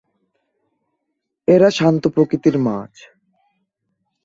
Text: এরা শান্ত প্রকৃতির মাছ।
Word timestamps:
এরা 1.47 1.69
শান্ত 1.69 2.03
প্রকৃতির 2.07 2.55
মাছ। 2.59 2.93